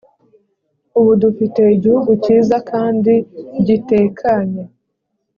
ubu 0.99 1.11
dufite 1.23 1.59
igihugu 1.75 2.09
kiza 2.23 2.57
kandi 2.71 3.13
gitekanye 3.67 4.63